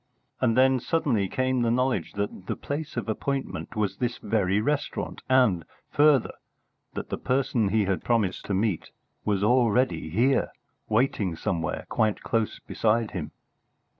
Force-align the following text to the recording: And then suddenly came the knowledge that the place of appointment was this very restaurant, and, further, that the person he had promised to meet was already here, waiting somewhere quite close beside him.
And 0.39 0.57
then 0.57 0.79
suddenly 0.79 1.27
came 1.29 1.61
the 1.61 1.69
knowledge 1.69 2.13
that 2.13 2.47
the 2.47 2.55
place 2.55 2.97
of 2.97 3.07
appointment 3.07 3.75
was 3.75 3.97
this 3.97 4.17
very 4.17 4.59
restaurant, 4.59 5.21
and, 5.29 5.63
further, 5.91 6.31
that 6.95 7.09
the 7.09 7.19
person 7.19 7.69
he 7.69 7.85
had 7.85 8.03
promised 8.03 8.45
to 8.45 8.55
meet 8.55 8.89
was 9.25 9.43
already 9.43 10.09
here, 10.09 10.49
waiting 10.89 11.35
somewhere 11.35 11.85
quite 11.87 12.21
close 12.23 12.59
beside 12.59 13.11
him. 13.11 13.29